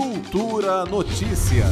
[0.00, 1.68] Cultura Notícias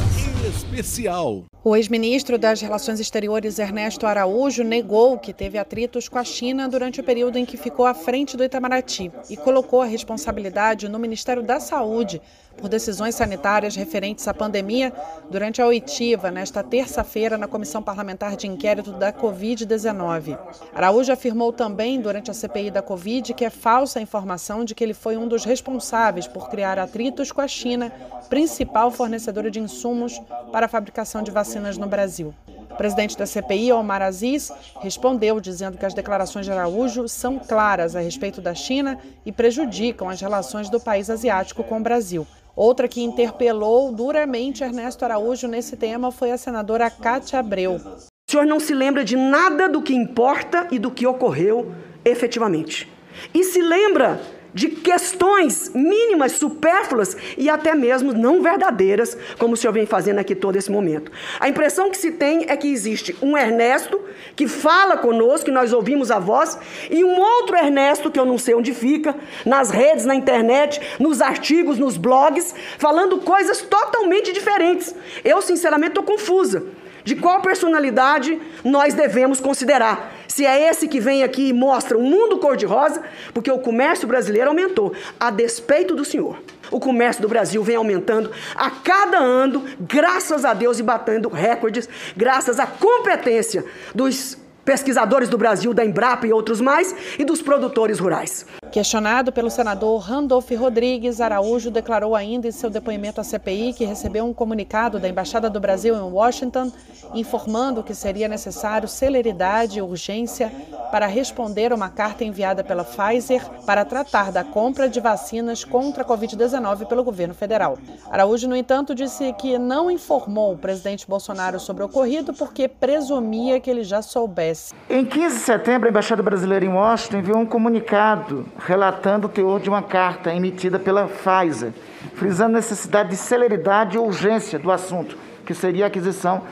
[0.47, 1.45] Especial.
[1.65, 7.01] O ex-ministro das Relações Exteriores Ernesto Araújo negou que teve atritos com a China durante
[7.01, 11.43] o período em que ficou à frente do Itamaraty e colocou a responsabilidade no Ministério
[11.43, 12.21] da Saúde
[12.59, 14.93] por decisões sanitárias referentes à pandemia
[15.31, 20.39] durante a oitiva nesta terça-feira na Comissão Parlamentar de Inquérito da Covid-19.
[20.75, 24.85] Araújo afirmou também durante a CPI da Covid que é falsa a informação de que
[24.85, 27.91] ele foi um dos responsáveis por criar atritos com a China,
[28.29, 30.21] principal fornecedora de insumos
[30.53, 32.35] para a fabricação de vacinas no Brasil.
[32.71, 37.97] O presidente da CPI, Omar Aziz, respondeu dizendo que as declarações de Araújo são claras
[37.97, 42.27] a respeito da China e prejudicam as relações do país asiático com o Brasil.
[42.59, 47.75] Outra que interpelou duramente Ernesto Araújo nesse tema foi a senadora Cátia Abreu.
[47.77, 51.73] O senhor não se lembra de nada do que importa e do que ocorreu
[52.05, 52.91] efetivamente.
[53.33, 54.21] E se lembra
[54.53, 60.35] de questões mínimas, supérfluas e até mesmo não verdadeiras, como o senhor vem fazendo aqui
[60.35, 61.11] todo esse momento.
[61.39, 64.01] A impressão que se tem é que existe um Ernesto
[64.35, 66.59] que fala conosco, que nós ouvimos a voz,
[66.91, 71.21] e um outro Ernesto, que eu não sei onde fica, nas redes, na internet, nos
[71.21, 74.95] artigos, nos blogs, falando coisas totalmente diferentes.
[75.25, 76.65] Eu, sinceramente, estou confusa
[77.05, 80.18] de qual personalidade nós devemos considerar.
[80.29, 84.51] Se é esse que vem aqui e mostra um mundo cor-de-rosa, porque o comércio brasileiro
[84.51, 86.39] aumentou, a despeito do senhor.
[86.71, 91.89] O comércio do Brasil vem aumentando a cada ano, graças a Deus, e batendo recordes,
[92.15, 97.99] graças à competência dos pesquisadores do Brasil, da Embrapa e outros mais, e dos produtores
[97.99, 98.45] rurais.
[98.71, 104.27] Questionado pelo senador Randolph Rodrigues, Araújo declarou ainda em seu depoimento à CPI que recebeu
[104.27, 106.71] um comunicado da Embaixada do Brasil em Washington
[107.15, 110.53] informando que seria necessário celeridade e urgência
[110.91, 116.03] para responder a uma carta enviada pela Pfizer para tratar da compra de vacinas contra
[116.03, 117.79] a Covid-19 pelo governo federal.
[118.11, 123.61] Araújo, no entanto, disse que não informou o presidente Bolsonaro sobre o ocorrido porque presumia
[123.61, 124.75] que ele já soubesse.
[124.89, 129.61] Em 15 de setembro, a Embaixada Brasileira em Washington enviou um comunicado relatando o teor
[129.61, 131.73] de uma carta emitida pela Pfizer,
[132.15, 136.43] frisando a necessidade de celeridade e urgência do assunto, que seria a aquisição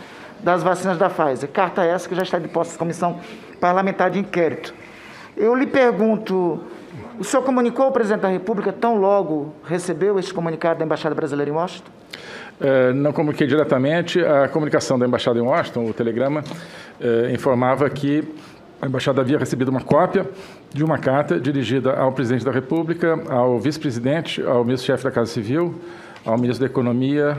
[0.41, 1.49] das vacinas da Pfizer.
[1.51, 3.19] Carta essa que já está de posse da Comissão
[3.61, 4.73] Parlamentar de Inquérito.
[5.37, 6.63] Eu lhe pergunto,
[7.19, 11.51] o senhor comunicou ao presidente da República tão logo recebeu este comunicado da Embaixada Brasileira
[11.51, 11.91] em Washington?
[12.61, 14.25] É, não comuniquei diretamente.
[14.25, 16.43] A comunicação da Embaixada em Washington, o telegrama,
[17.01, 18.27] é, informava que
[18.81, 20.29] a embaixada havia recebido uma cópia
[20.73, 25.75] de uma carta dirigida ao presidente da República, ao vice-presidente, ao ministro-chefe da Casa Civil,
[26.25, 27.39] ao ministro da Economia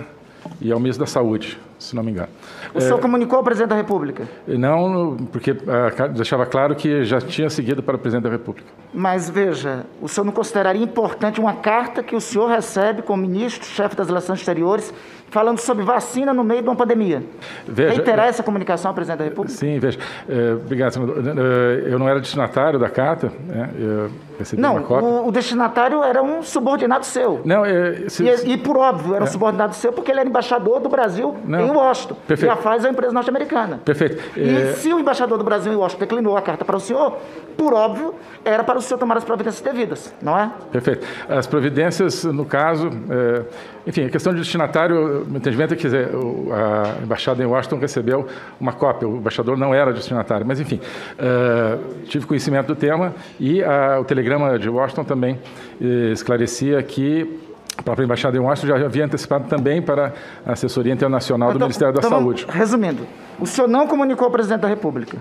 [0.62, 2.30] e ao ministro da Saúde, se não me engano.
[2.74, 4.28] O senhor é, comunicou ao presidente da República?
[4.48, 8.68] Não, porque uh, deixava claro que já tinha seguido para o presidente da República.
[8.94, 13.68] Mas veja, o senhor não consideraria importante uma carta que o senhor recebe como ministro,
[13.68, 14.94] chefe das relações exteriores,
[15.30, 17.24] falando sobre vacina no meio de uma pandemia.
[17.68, 19.58] Veja, Reiterar essa comunicação ao presidente da República?
[19.58, 20.00] Sim, veja.
[20.28, 21.18] É, obrigado, senador.
[21.18, 23.70] É, eu não era destinatário da carta, né?
[23.78, 24.78] eu recebi não.
[24.78, 27.42] O, o destinatário era um subordinado seu.
[27.44, 29.30] Não, é, se, e, e, por óbvio, era um é.
[29.30, 32.16] subordinado seu porque ele era embaixador do Brasil não, em Washington.
[32.28, 32.52] Perfeito.
[32.52, 33.80] E a Pfizer é uma empresa norte-americana.
[33.84, 34.24] Perfeito.
[34.38, 34.74] E é.
[34.74, 37.18] se o embaixador do Brasil em Washington declinou a carta para o senhor,
[37.58, 38.14] por óbvio,
[38.46, 40.52] era para o senhor tomar as providências devidas, não é?
[40.72, 41.06] Perfeito.
[41.28, 43.44] As providências, no caso, é,
[43.88, 48.28] enfim, a questão de destinatário, o entendimento é que a embaixada em Washington recebeu
[48.60, 50.80] uma cópia, o embaixador não era destinatário, mas enfim,
[51.18, 54.27] é, tive conhecimento do tema e a, o telegrama
[54.60, 55.40] de Washington também
[55.82, 57.40] é, esclarecia que
[57.78, 60.14] a própria embaixada em Washington já havia antecipado também para
[60.46, 62.46] a assessoria internacional então, do Ministério da então, Saúde.
[62.50, 63.06] Resumindo,
[63.40, 65.18] o senhor não comunicou ao presidente da República.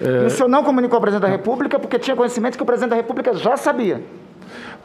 [0.00, 0.26] É...
[0.26, 2.96] O senhor não comunicou ao presidente da República porque tinha conhecimento que o presidente da
[2.96, 4.00] República já sabia.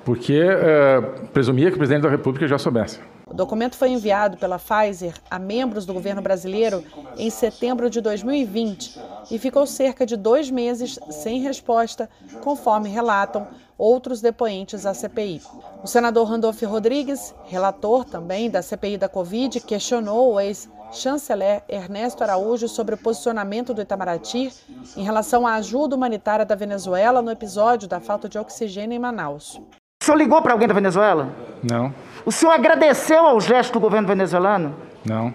[0.04, 1.02] Porque é,
[1.34, 3.00] presumia que o presidente da República já soubesse.
[3.32, 6.84] O documento foi enviado pela Pfizer a membros do governo brasileiro
[7.18, 9.00] em setembro de 2020
[9.32, 12.10] e ficou cerca de dois meses sem resposta,
[12.44, 13.48] conforme relatam
[13.78, 15.42] outros depoentes à CPI.
[15.82, 22.68] O senador Randolph Rodrigues, relator também da CPI da Covid, questionou o ex-chanceler Ernesto Araújo
[22.68, 24.52] sobre o posicionamento do Itamaraty
[24.98, 29.58] em relação à ajuda humanitária da Venezuela no episódio da falta de oxigênio em Manaus.
[30.02, 31.30] O senhor ligou para alguém da Venezuela?
[31.62, 31.94] Não.
[32.26, 34.74] O senhor agradeceu ao gesto do governo venezuelano?
[35.06, 35.32] Não.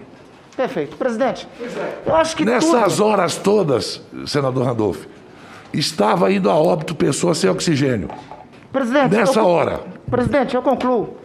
[0.56, 0.96] Perfeito.
[0.96, 1.46] Presidente,
[2.04, 2.44] eu acho que.
[2.44, 3.06] Nessas tudo...
[3.06, 5.04] horas todas, senador Randolph,
[5.72, 8.08] estava indo a óbito pessoas sem oxigênio.
[8.72, 9.80] Presidente, nessa eu, hora.
[10.10, 11.16] Presidente, eu concluo.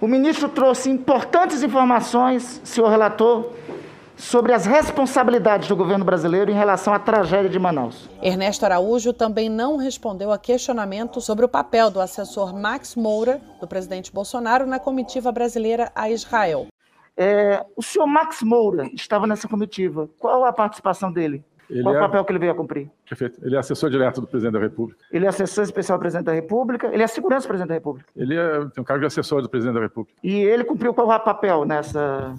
[0.00, 3.52] O ministro trouxe importantes informações, senhor relator,
[4.16, 8.08] sobre as responsabilidades do governo brasileiro em relação à tragédia de Manaus.
[8.22, 13.68] Ernesto Araújo também não respondeu a questionamento sobre o papel do assessor Max Moura, do
[13.68, 16.66] presidente Bolsonaro, na comitiva brasileira a Israel.
[17.16, 20.08] É, o senhor Max Moura estava nessa comitiva.
[20.18, 21.44] Qual a participação dele?
[21.68, 21.98] Ele Qual é...
[21.98, 22.90] o papel que ele veio a cumprir?
[23.08, 23.40] Perfeito.
[23.44, 25.04] Ele é assessor direto do presidente da República.
[25.10, 26.88] Ele é assessor especial do presidente da República.
[26.92, 28.08] Ele é segurança do presidente da República.
[28.14, 30.16] Ele é, tem um cargo de assessor do presidente da República.
[30.22, 32.34] E ele cumpriu qual papel nessa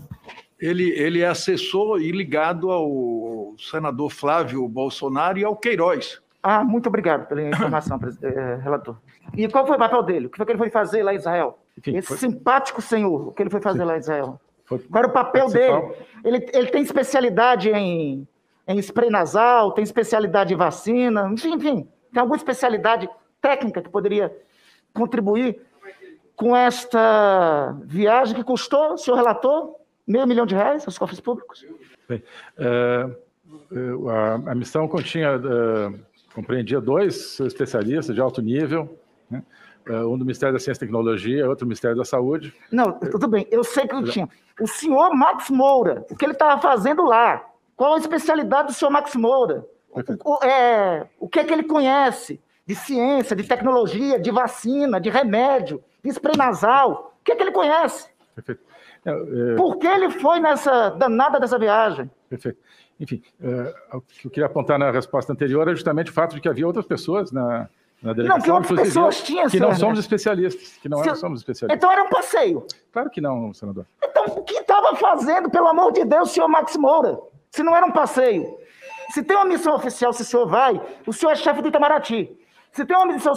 [0.60, 6.22] ele, ele é assessor e ligado ao senador Flávio Bolsonaro e ao Queiroz.
[6.42, 8.96] Ah, muito obrigado pela informação, eh, relator.
[9.36, 10.28] E qual foi o papel dele?
[10.28, 11.60] O que foi que ele foi fazer lá em Israel?
[11.78, 12.18] Enfim, Esse foi...
[12.18, 13.86] simpático senhor, o que ele foi fazer Sim.
[13.86, 14.40] lá em Israel?
[14.66, 14.80] Foi...
[14.80, 15.94] Qual era o papel dele?
[16.24, 18.28] Ele, ele tem especialidade em,
[18.68, 23.10] em spray nasal, tem especialidade em vacina, enfim, enfim, tem alguma especialidade
[23.42, 24.36] técnica que poderia
[24.94, 25.62] contribuir
[26.36, 29.76] com esta viagem que custou, senhor relator,
[30.08, 31.66] meio milhão de reais aos cofres públicos?
[32.08, 32.24] Bem,
[32.58, 36.00] uh, a, a, missão continha, uh,
[36.34, 38.98] compreendia dois especialistas de alto nível,
[39.30, 39.44] né?
[39.90, 42.54] uh, um do Ministério da Ciência e Tecnologia, outro do Ministério da Saúde.
[42.72, 44.30] Não, tudo bem, eu sei que eu tinha.
[44.60, 47.46] O senhor Max Moura, o que ele estava fazendo lá?
[47.76, 49.66] Qual a especialidade do senhor Max Moura?
[49.92, 55.00] O, o, é, o que é que ele conhece de ciência, de tecnologia, de vacina,
[55.00, 57.16] de remédio, de spray nasal?
[57.20, 58.10] O que é que ele conhece?
[58.34, 58.62] Perfeito.
[59.08, 62.12] É, é, Por que ele foi nessa danada dessa viagem?
[62.30, 62.60] Perfeito.
[63.00, 66.42] Enfim, é, o que eu queria apontar na resposta anterior é justamente o fato de
[66.42, 67.70] que havia outras pessoas na,
[68.02, 71.40] na delegação, não, que outras pessoas tinham, que não somos especialistas, que não Se, somos
[71.40, 71.78] especialistas.
[71.78, 72.66] Então era um passeio.
[72.92, 73.86] Claro que não, senador.
[74.04, 77.18] Então o que estava fazendo, pelo amor de Deus, senhor Max Moura?
[77.52, 78.58] Se não era um passeio.
[79.12, 82.30] Se tem uma missão oficial, se o senhor vai, o senhor é chefe do Itamaraty.
[82.74, 83.34] Se tem uma missão,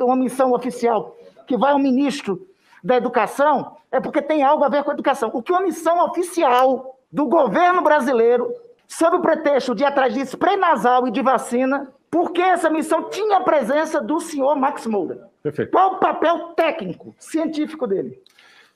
[0.00, 1.16] uma missão oficial
[1.46, 2.46] que vai um ministro
[2.82, 5.30] da educação, é porque tem algo a ver com a educação.
[5.32, 8.52] O que uma missão oficial do governo brasileiro,
[8.86, 13.38] sob o pretexto de atrás de spray nasal e de vacina, porque essa missão tinha
[13.38, 15.28] a presença do senhor Max Moura.
[15.42, 15.70] Perfeito.
[15.70, 18.20] Qual o papel técnico, científico dele?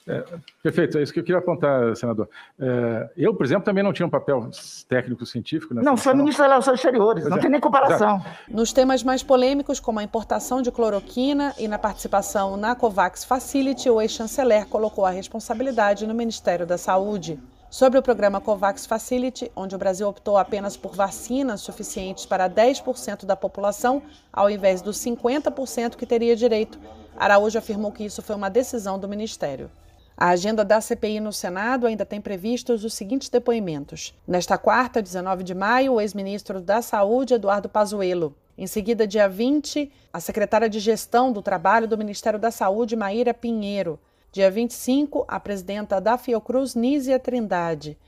[0.07, 0.25] É,
[0.63, 2.29] perfeito, é isso que eu queria apontar, senador.
[2.59, 4.51] É, eu, por exemplo, também não tinha um papel
[4.89, 5.75] técnico científico.
[5.75, 7.41] Não, sou ministro das Relações Exteriores, pois não é.
[7.41, 8.17] tem nem comparação.
[8.17, 8.31] Exato.
[8.49, 13.89] Nos temas mais polêmicos, como a importação de cloroquina e na participação na COVAX Facility,
[13.89, 17.39] o ex-chanceler colocou a responsabilidade no Ministério da Saúde.
[17.71, 23.25] Sobre o programa COVAX Facility, onde o Brasil optou apenas por vacinas suficientes para 10%
[23.25, 26.79] da população, ao invés dos 50% que teria direito,
[27.17, 29.71] Araújo afirmou que isso foi uma decisão do Ministério.
[30.17, 34.15] A agenda da CPI no Senado ainda tem previstos os seguintes depoimentos.
[34.27, 38.37] Nesta quarta, 19 de maio, o ex-ministro da Saúde, Eduardo Pazuello.
[38.57, 43.33] Em seguida, dia 20, a secretária de Gestão do Trabalho do Ministério da Saúde, Maíra
[43.33, 43.99] Pinheiro.
[44.31, 47.99] Dia 25, a presidenta da Fiocruz, Nízia Trindade.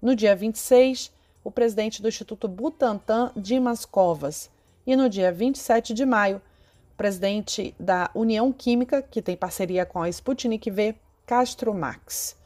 [0.00, 1.12] No dia 26,
[1.44, 4.50] o presidente do Instituto Butantan, Dimas Covas.
[4.86, 6.38] E no dia 27 de maio,
[6.92, 10.96] o presidente da União Química, que tem parceria com a Sputnik V,
[11.30, 12.36] Castro Max.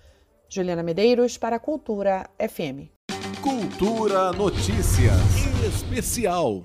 [0.46, 2.92] Juliana Medeiros para a Cultura FM.
[3.40, 5.16] Cultura Notícias
[5.66, 6.62] Especial.